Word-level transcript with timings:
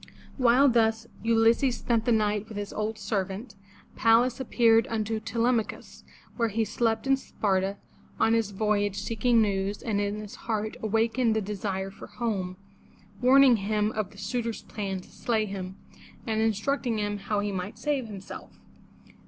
While 0.39 0.67
thus 0.67 1.05
Ulysses 1.21 1.77
spent 1.77 2.05
the 2.05 2.11
night 2.11 2.47
with 2.49 2.57
his 2.57 2.73
old 2.73 2.97
servant, 2.97 3.53
Pallas 3.95 4.39
appeared 4.39 4.87
unto 4.87 5.19
Te 5.19 5.35
lem'a 5.37 5.63
chus, 5.63 6.03
where 6.37 6.49
he 6.49 6.65
slept 6.65 7.05
in 7.05 7.15
Sparta 7.15 7.77
on 8.19 8.33
his 8.33 8.49
voyage 8.49 8.97
seeking 8.97 9.43
news, 9.43 9.83
and 9.83 10.01
in 10.01 10.15
his 10.19 10.33
heart 10.49 10.75
awakened 10.81 11.35
the 11.35 11.39
desire 11.39 11.91
for 11.91 12.07
home, 12.07 12.57
warning 13.21 13.57
him 13.57 13.91
of 13.91 14.09
the 14.09 14.17
suitors' 14.17 14.63
plan 14.63 15.01
to 15.01 15.11
slay 15.11 15.45
him, 15.45 15.77
and 16.25 16.41
instructing 16.41 16.97
him 16.97 17.19
how 17.19 17.39
he 17.39 17.51
might 17.51 17.77
save 17.77 18.07
himself. 18.07 18.57